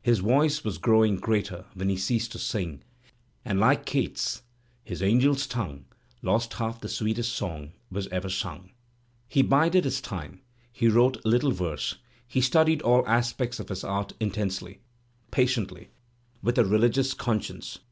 [0.00, 2.84] His voice was growing greater when he ceased to sing,
[3.44, 4.42] and, like Keats,
[4.84, 5.86] his angel's tongue
[6.22, 8.70] Lost half the sweetest song was ever simg.
[9.26, 10.40] He bided his time,
[10.72, 11.96] he wrote little verse,
[12.28, 14.82] he studied all aspects of his art intensely,
[15.32, 15.88] patiently,
[16.44, 17.82] with a religious Digitized by Google LANIER SIS consdenoe.